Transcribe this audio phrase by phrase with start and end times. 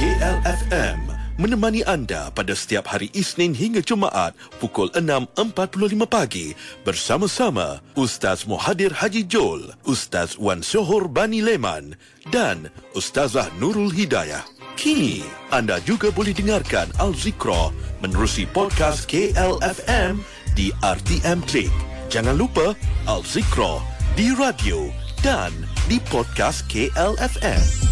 [0.00, 5.76] KLFM menemani anda pada setiap hari Isnin hingga Jumaat pukul 6.45
[6.08, 6.56] pagi
[6.88, 12.00] bersama-sama Ustaz Muhadir Haji Jol, Ustaz Wan Sohor Bani Leman
[12.32, 14.40] dan Ustazah Nurul Hidayah.
[14.80, 15.20] Kini,
[15.52, 17.68] anda juga boleh dengarkan Al-Zikra
[18.00, 20.16] menerusi podcast KLFM
[20.56, 21.76] di RTM Klik.
[22.08, 22.72] Jangan lupa
[23.04, 23.84] Al-Zikra
[24.16, 24.88] di radio
[25.20, 25.52] dan
[25.92, 27.89] di podcast KLFM.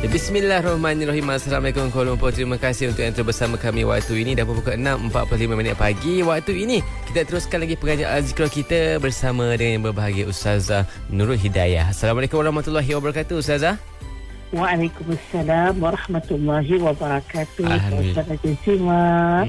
[0.00, 1.28] Bismillahirrahmanirrahim.
[1.28, 2.32] Assalamualaikum Kuala Lumpur.
[2.32, 4.32] Terima kasih untuk yang terus bersama kami waktu ini.
[4.32, 6.24] Dah pukul 6.45 minit pagi.
[6.24, 11.92] Waktu ini kita teruskan lagi pengajian Al-Zikra kita Bersama dengan yang berbahagia Ustazah Nurul Hidayah.
[11.92, 13.76] Assalamualaikum warahmatullahi wabarakatuh Ustazah.
[14.56, 17.68] Waalaikumsalam warahmatullahi wabarakatuh.
[17.68, 18.24] Alhamdulillah.
[18.40, 19.44] Ustazah.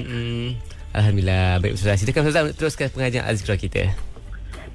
[0.92, 1.64] Alhamdulillah.
[1.64, 1.96] Baik Ustazah.
[1.96, 4.11] Silakan Ustazah teruskan pengajian Al-Zikra kita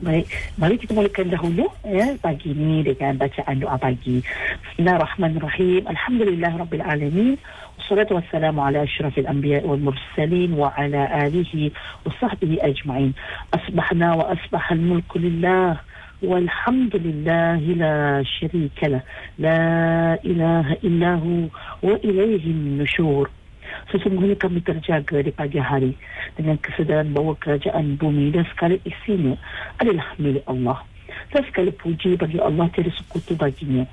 [0.02, 0.26] Baik,
[0.58, 4.18] mari kita mulakan dahulu ya pagi ini dengan bacaan doa pagi.
[4.66, 5.86] Bismillahirrahmanirrahim.
[5.86, 7.38] Alhamdulillah rabbil alamin.
[7.78, 11.70] Wassalatu wassalamu ala asyrafil anbiya wal mursalin wa ala alihi
[12.02, 13.14] wa sahbihi ajma'in.
[13.54, 15.78] Asbahna wa asbahal mulku lillah.
[16.22, 19.02] والحمد لله لا شريك له
[19.42, 21.50] لا إله إلا هو
[21.82, 23.30] وإليه النشور
[23.87, 25.95] Sesungguhnya kami terjaga di pagi hari
[26.35, 29.39] dengan kesedaran bahawa kerajaan bumi dan segala isinya
[29.79, 30.83] adalah milik Allah.
[31.31, 33.87] Dan segala puji bagi Allah tiada sekutu baginya.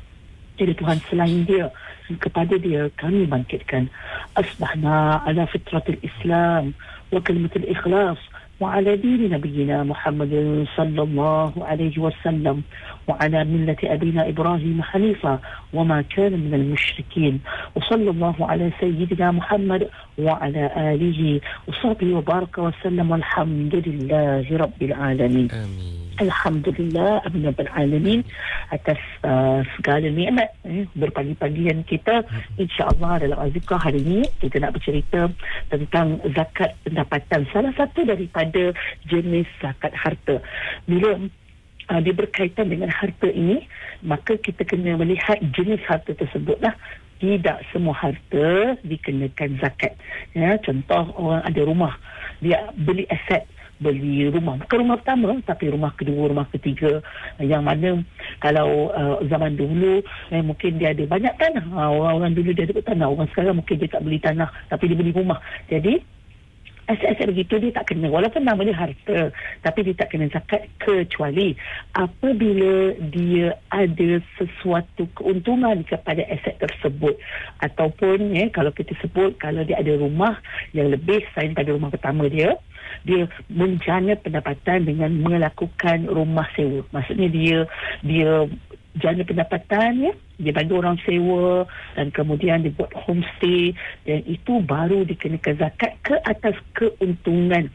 [0.58, 1.70] Tiada Tuhan selain dia.
[2.04, 3.88] Kepada dia kami bangkitkan.
[4.34, 6.74] Asbahna ala fitratul Islam
[7.14, 8.18] wa kalimatul ikhlas
[8.60, 12.62] وعلى دين نبينا محمد صلى الله عليه وسلم
[13.08, 15.38] وعلى ملة أبينا إبراهيم حنيفا
[15.72, 17.40] وما كان من المشركين.
[17.74, 19.88] وصلى الله على سيدنا محمد
[20.18, 25.48] وعلى آله وصحبه وبارك وسلم والحمد لله رب العالمين.
[25.50, 28.20] Amin Alhamdulillah Amin Rabbil Alamin
[28.70, 32.22] atas uh, segala nikmat eh, berpagi-pagian kita.
[32.54, 35.30] insya-Allah dalam azikah hari ini kita nak bercerita
[35.70, 38.70] tentang zakat pendapatan salah satu daripada
[39.10, 40.38] jenis zakat harta.
[40.86, 41.18] Bila
[41.90, 43.66] uh, dia berkaitan dengan harta ini
[44.06, 46.74] maka kita kena melihat jenis harta tersebutlah
[47.18, 49.98] tidak semua harta dikenakan zakat.
[50.36, 51.94] Ya contoh orang ada rumah
[52.38, 53.46] dia beli aset
[53.84, 54.56] beli rumah.
[54.64, 57.04] Bukan rumah pertama tapi rumah kedua rumah ketiga.
[57.36, 57.88] Yang mana
[58.40, 60.00] kalau uh, zaman dulu
[60.32, 61.64] eh, mungkin dia ada banyak tanah.
[61.68, 63.06] Uh, orang-orang dulu dia ada tanah.
[63.12, 65.38] Orang sekarang mungkin dia tak beli tanah tapi dia beli rumah.
[65.68, 66.00] Jadi
[66.88, 68.08] aset-aset begitu dia tak kena.
[68.12, 69.32] Walaupun namanya harta
[69.64, 71.56] tapi dia tak kena zakat kecuali
[71.96, 77.16] apabila dia ada sesuatu keuntungan kepada aset tersebut.
[77.64, 80.38] Ataupun ya kalau kita sebut kalau dia ada rumah
[80.76, 82.56] yang lebih selain pada rumah pertama dia
[83.04, 86.84] dia menjana pendapatan dengan melakukan rumah sewa.
[86.92, 87.58] Maksudnya dia
[88.04, 88.48] dia
[88.98, 90.12] jana pendapatan ya.
[90.38, 93.74] Dia bagi orang sewa dan kemudian dia buat homestay.
[94.06, 97.70] Dan itu baru dikenakan zakat ke atas keuntungan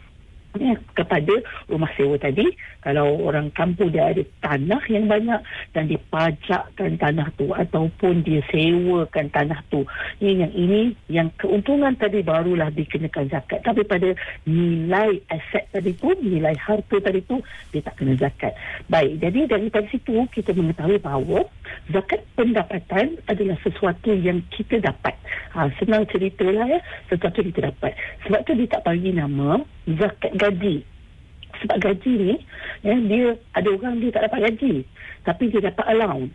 [0.57, 1.33] ya, kepada
[1.69, 2.45] rumah sewa tadi
[2.81, 5.41] kalau orang kampung dia ada tanah yang banyak
[5.75, 9.85] dan dipajakkan tanah tu ataupun dia sewakan tanah tu
[10.17, 13.61] ini yang ini yang keuntungan tadi barulah dikenakan zakat.
[13.61, 14.09] Tapi pada
[14.47, 17.37] nilai aset tadi tu nilai harta tadi tu
[17.69, 18.55] dia tak kena zakat.
[18.89, 21.45] Baik jadi daripada situ kita mengetahui bahawa
[21.93, 25.13] zakat pendapatan adalah sesuatu yang kita dapat.
[25.53, 26.79] Ha, senang ceritalah ya
[27.11, 27.93] sesuatu kita dapat.
[28.25, 29.61] Sebab tu dia tak bagi nama
[29.97, 30.75] zakat gaji.
[31.59, 32.35] Sebab gaji ni
[32.87, 33.25] ya, dia
[33.57, 34.87] ada orang dia tak dapat gaji
[35.27, 36.33] tapi dia dapat allowance.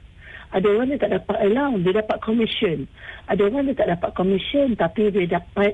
[0.54, 2.78] Ada orang dia tak dapat allowance dia dapat commission.
[3.26, 5.72] Ada orang dia tak dapat commission tapi dia dapat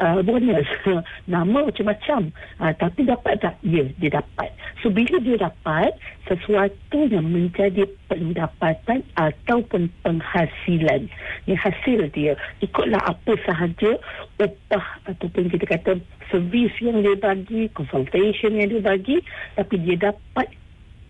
[0.00, 0.66] uh, bonus.
[1.30, 2.32] Nama macam-macam.
[2.58, 3.54] Uh, tapi dapat tak?
[3.62, 4.50] Ya dia dapat
[4.82, 5.94] so bila dia dapat
[6.26, 11.10] sesuatu yang menjadi pendapatan ataupun penghasilan
[11.50, 13.98] ni hasil dia ikutlah apa sahaja
[14.38, 15.92] upah ataupun kita kata
[16.30, 19.18] servis yang dia bagi consultation yang dia bagi
[19.58, 20.46] tapi dia dapat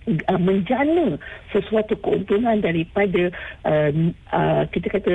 [0.08, 1.20] uh, menjana
[1.52, 3.28] sesuatu keuntungan daripada
[3.69, 3.90] uh,
[4.32, 5.14] uh, kita kata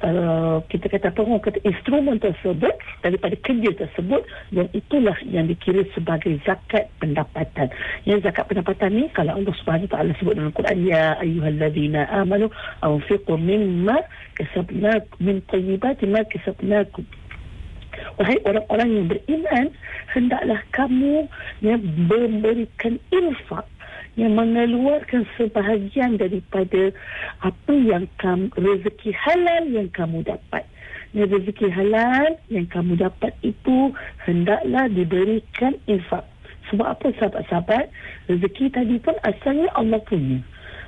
[0.00, 2.72] Uh, kita kata apa orang kata instrumen tersebut
[3.04, 7.68] daripada kerja tersebut dan itulah yang dikira sebagai zakat pendapatan.
[8.08, 12.48] Yang zakat pendapatan ni kalau Allah Subhanahu Wa Taala sebut dalam Quran ya ayyuhallazina amanu
[12.80, 14.00] anfiqu mimma
[14.40, 17.04] kasabnakum min tayyibati ma kasabnakum
[18.16, 19.66] Wahai orang-orang yang beriman,
[20.14, 21.26] hendaklah kamu
[21.60, 23.66] yang memberikan infak
[24.18, 26.90] yang mengeluarkan sebahagian daripada
[27.44, 30.66] apa yang kamu rezeki halal yang kamu dapat.
[31.10, 33.90] Dan rezeki halal yang kamu dapat itu
[34.26, 36.22] hendaklah diberikan infak.
[36.70, 37.90] Sebab apa sahabat-sahabat?
[38.30, 40.38] Rezeki tadi pun asalnya Allah punya.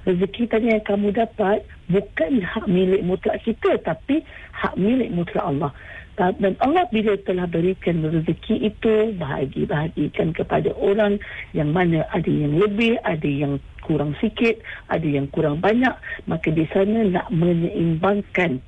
[0.03, 5.71] rezeki tadi yang kamu dapat bukan hak milik mutlak kita tapi hak milik mutlak Allah
[6.17, 11.17] dan Allah bila telah berikan rezeki itu bahagi-bahagikan kepada orang
[11.57, 14.61] yang mana ada yang lebih, ada yang kurang sikit,
[14.93, 15.93] ada yang kurang banyak,
[16.29, 18.61] maka di sana nak menyeimbangkan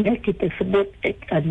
[0.00, 1.42] ya kita sebut uh,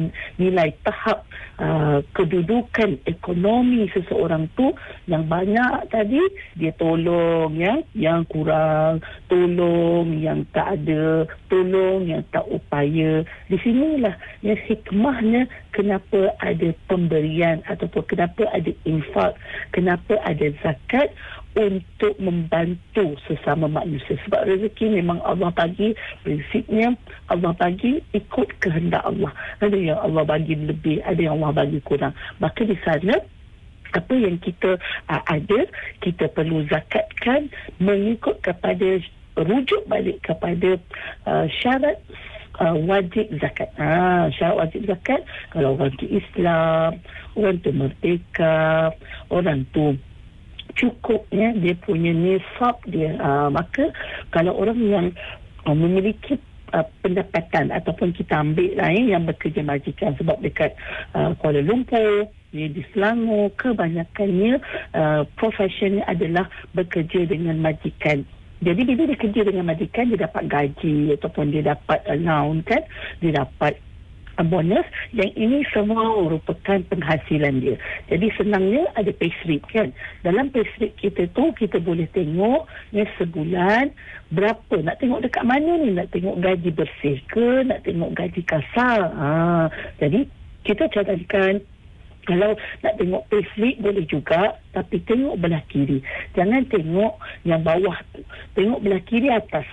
[0.41, 1.27] nilai tahap
[1.61, 4.73] uh, kedudukan ekonomi seseorang tu
[5.05, 6.21] yang banyak tadi
[6.57, 13.21] dia tolong ya yang kurang tolong yang tak ada tolong yang tak upaya.
[13.51, 15.45] Di sinilah yang hikmahnya
[15.75, 19.37] kenapa ada pemberian ataupun kenapa ada infak
[19.71, 21.13] kenapa ada zakat
[21.55, 24.15] untuk membantu sesama manusia.
[24.27, 25.91] Sebab rezeki memang Allah bagi
[26.23, 26.95] prinsipnya
[27.27, 29.31] Allah bagi ikut kehendak Allah.
[29.59, 32.15] Ada yang Allah bagi lebih ada yang Allah bagi kurang.
[32.39, 33.19] Maka di sana
[33.91, 34.79] apa yang kita
[35.11, 35.67] uh, ada
[35.99, 37.51] kita perlu zakatkan
[37.83, 39.03] mengikut kepada
[39.35, 40.79] rujuk balik kepada
[41.27, 41.99] uh, syarat
[42.59, 43.67] uh, wajib zakat.
[43.75, 45.21] Ha, syarat wajib zakat
[45.51, 46.99] kalau orang tu Islam,
[47.35, 48.95] orang tu merdeka,
[49.27, 49.95] orang tu
[50.75, 53.15] cukup ya dia punya nisab dia.
[53.19, 53.91] Uh, maka
[54.31, 55.07] kalau orang yang
[55.67, 56.39] uh, memiliki
[56.73, 60.75] uh, pendapatan ataupun kita ambil eh, yang bekerja majikan sebab dekat
[61.15, 64.59] uh, Kuala Lumpur di, di Selangor kebanyakannya
[64.95, 68.23] uh, profesionnya adalah bekerja dengan majikan.
[68.61, 72.85] Jadi bila dia kerja dengan majikan dia dapat gaji ataupun dia dapat allowance kan
[73.17, 73.73] dia dapat
[74.47, 77.75] bonus yang ini semua merupakan penghasilan dia.
[78.07, 79.91] Jadi senangnya ada payslip kan.
[80.25, 82.65] Dalam payslip kita tu kita boleh tengok
[82.95, 83.91] ya sebulan
[84.31, 88.99] berapa nak tengok dekat mana ni nak tengok gaji bersih ke nak tengok gaji kasar.
[89.11, 89.29] Ha,
[89.99, 90.25] jadi
[90.63, 91.61] kita cadangkan
[92.29, 92.53] kalau
[92.85, 96.05] nak tengok payslip boleh juga tapi tengok belah kiri.
[96.37, 98.21] Jangan tengok yang bawah tu.
[98.53, 99.65] Tengok belah kiri atas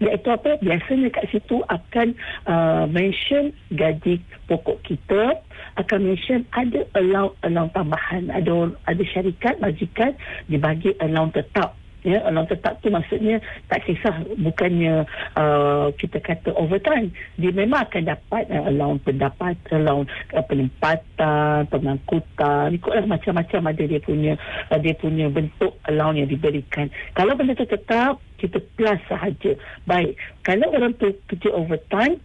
[0.00, 2.12] iaitu apa biasanya kat situ akan
[2.44, 5.40] uh, mention gaji pokok kita
[5.80, 10.12] akan mention ada allowance allowance tambahan ada ada syarikat majikan
[10.52, 11.72] dibagi allowance tetap
[12.06, 15.02] ya allowance tetap tu maksudnya tak kisah bukannya
[15.34, 17.10] uh, kita kata overtime.
[17.34, 23.98] Dia memang akan dapat uh, allowance pendapat allowance uh, penempatan pengangkutan ikutlah macam-macam ada dia
[23.98, 24.38] punya
[24.70, 26.86] uh, dia punya bentuk allowance yang diberikan.
[27.18, 29.58] Kalau benda tu tetap kita plus sahaja.
[29.90, 30.14] Baik
[30.46, 32.22] kalau orang tu kerja overtime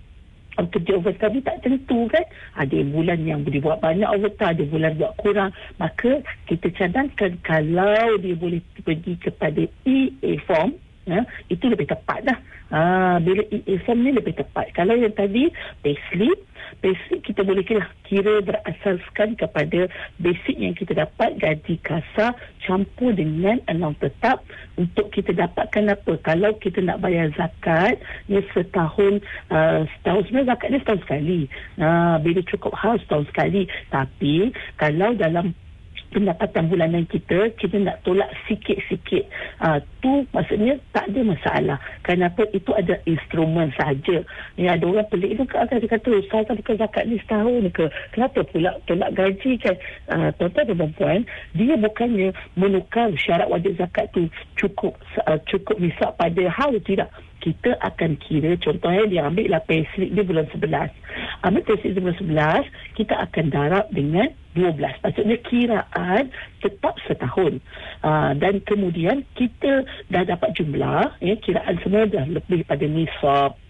[0.59, 2.25] kerja overtime ni tak tentu kan?
[2.59, 5.51] Ada bulan yang boleh buat banyak overtime ada bulan buat kurang.
[5.79, 10.75] Maka kita cadangkan kalau dia boleh pergi kepada EA form
[11.05, 12.37] ya, itu lebih tepat dah
[12.71, 12.79] ha,
[13.19, 13.43] bila
[13.83, 14.71] form ni lebih tepat.
[14.73, 15.51] Kalau yang tadi
[15.83, 16.39] payslip
[16.79, 19.91] basic kita boleh kira, kira berasaskan kepada
[20.23, 22.31] basic yang kita dapat gaji kasar
[22.63, 24.39] campur dengan allowance tetap.
[24.79, 26.15] Untuk kita dapatkan apa?
[26.23, 27.99] Kalau kita nak bayar zakat
[28.31, 29.19] ya setahun
[29.51, 31.39] uh, setahun sebenarnya zakat ni setahun sekali.
[31.77, 33.67] Uh, bila cukup hal setahun sekali.
[33.91, 35.51] Tapi kalau dalam
[36.11, 39.25] pendapatan bulanan kita kita nak tolak sikit-sikit.
[39.63, 41.77] Uh, tu maksudnya tak ada masalah.
[42.03, 42.45] Kenapa?
[42.51, 44.21] Itu ada instrumen saja
[44.59, 47.85] ya ada orang pelik tu kan dia kata ustaz kan bukan zakat ni setahun ke?
[48.11, 49.75] Kenapa pula tolak gaji kan?
[50.11, 51.19] Uh, tuan-tuan dan perempuan
[51.55, 52.29] dia bukannya
[52.59, 54.27] menukar syarat wajib zakat tu
[54.59, 57.09] cukup uh, cukup nisab pada hal tidak.
[57.41, 60.93] Kita akan kira contohnya dia ambil lah payslip dia bulan 11
[61.41, 67.61] ambil payslip bulan 11 kita akan darab dengan 12 maksudnya kiraan tetap setahun.
[68.01, 73.60] Uh, dan kemudian kita dah dapat jumlah ya, kiraan semua dah lebih pada nisab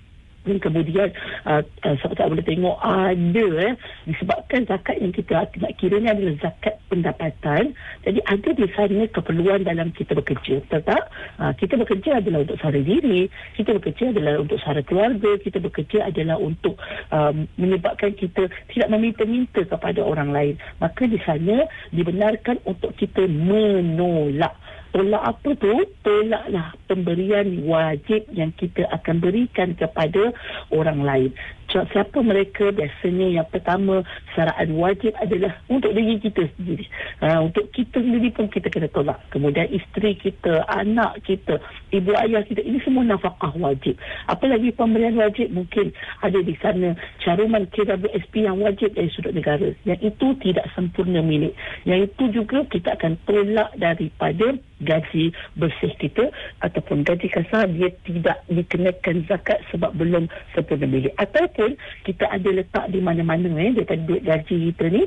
[0.46, 1.14] kemudian
[1.46, 3.74] uh, uh, sahabat boleh tengok ada eh,
[4.10, 9.94] disebabkan zakat yang kita nak ni adalah zakat pendapatan jadi ada di sana keperluan dalam
[9.94, 11.04] kita bekerja betul tak?
[11.38, 16.10] Uh, kita bekerja adalah untuk sara diri kita bekerja adalah untuk sara keluarga kita bekerja
[16.10, 16.76] adalah untuk
[17.14, 24.58] um, menyebabkan kita tidak meminta-minta kepada orang lain maka di sana dibenarkan untuk kita menolak
[24.92, 25.74] tolak apa tu?
[26.04, 30.36] Tolaklah pemberian wajib yang kita akan berikan kepada
[30.72, 31.32] orang lain
[31.72, 34.04] siapa mereka biasanya yang pertama
[34.36, 36.86] syaraan wajib adalah untuk diri kita sendiri.
[37.24, 39.20] Uh, untuk kita sendiri pun kita kena tolak.
[39.32, 41.62] Kemudian isteri kita anak kita
[41.96, 43.96] ibu ayah kita ini semua nafkah wajib.
[44.28, 45.52] Apalagi pemberian wajib?
[45.54, 49.72] Mungkin ada di sana caruman KWSP yang wajib dari sudut negara.
[49.86, 51.54] Yang itu tidak sempurna milik.
[51.86, 56.34] Yang itu juga kita akan tolak daripada gaji bersih kita
[56.66, 57.70] ataupun gaji kasar.
[57.70, 60.26] Dia tidak dikenakan zakat sebab belum
[60.58, 61.14] sempurna milik.
[61.22, 61.61] Ataupun
[62.08, 65.04] kita ada letak di mana-mana eh daripada duit gaji kita ni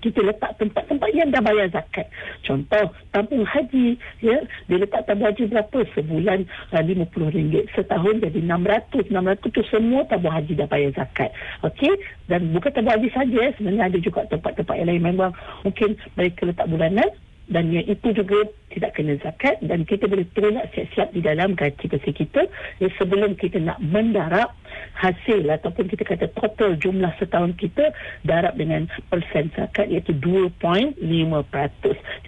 [0.00, 2.08] kita letak tempat-tempat yang dah bayar zakat.
[2.40, 5.78] Contoh, tabung haji, ya, dia letak tabung haji berapa?
[5.92, 7.68] Sebulan uh, RM50.
[7.76, 9.12] Setahun jadi 600.
[9.12, 11.30] 600 tu semua tabung haji dah bayar zakat.
[11.62, 11.92] Okey?
[12.26, 13.52] Dan bukan tabung haji saja, ya.
[13.60, 15.30] sebenarnya ada juga tempat-tempat yang lain memang
[15.62, 17.08] mungkin mereka letak bulanan
[17.50, 21.84] dan yang itu juga tidak kena zakat dan kita boleh tolak siap-siap di dalam gaji
[21.90, 22.46] bersih kita
[22.78, 24.54] ya, sebelum kita nak mendarab
[24.94, 27.90] hasil ataupun kita kata total jumlah setahun kita
[28.22, 31.02] darab dengan persen zakat iaitu 2.5%.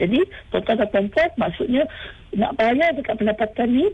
[0.02, 1.86] Jadi total dan perempuan maksudnya
[2.34, 3.86] nak bayar dekat pendapatan ni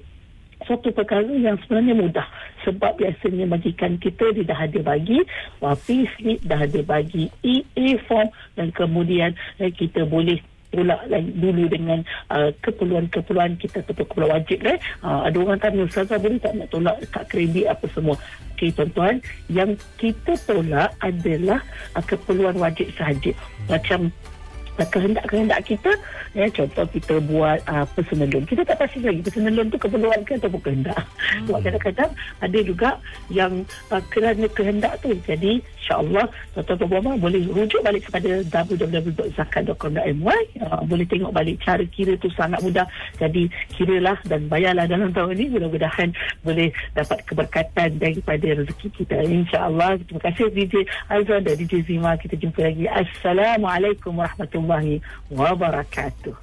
[0.66, 2.26] satu perkara yang sebenarnya mudah
[2.66, 5.22] sebab biasanya majikan kita dia dah ada bagi
[5.62, 8.26] wapi slip dah ada bagi EA form
[8.58, 10.42] dan kemudian eh, kita boleh
[10.74, 14.76] lagi dulu dengan uh, keperluan-keperluan kita atau keperluan wajib kan.
[15.00, 18.16] Uh, ada orang tanya Ustazah boleh tak nak tolak kad kredit apa semua.
[18.58, 21.62] Okey tuan-tuan, yang kita tolak adalah
[21.96, 23.32] uh, keperluan wajib sahaja.
[23.70, 24.12] Macam
[24.86, 25.92] kehendak-kehendak kita
[26.36, 28.44] ya contoh kita buat uh, personal loan.
[28.46, 30.98] Kita tak pasti lagi personal loan tu keperluan ke ataupun kehendak.
[30.98, 31.46] Hmm.
[31.50, 32.90] sebab kadang-kadang ada juga
[33.32, 33.52] yang
[33.90, 35.10] uh, kerana kehendak tu.
[35.26, 42.14] Jadi insyaAllah tuan-tuan puan boleh rujuk balik kepada www.zakat.com.my uh, boleh tengok balik cara kira
[42.20, 42.86] tu sangat mudah.
[43.18, 45.58] Jadi kiralah dan bayarlah dalam tahun ini.
[45.58, 46.14] Mudah-mudahan
[46.46, 49.16] boleh dapat keberkatan daripada rezeki kita.
[49.26, 52.14] insyaAllah terima kasih DJ Azwan dan DJ Zima.
[52.20, 52.84] Kita jumpa lagi.
[52.86, 55.00] Assalamualaikum warahmatullahi warahmatullahi
[55.32, 56.34] wabarakatuh.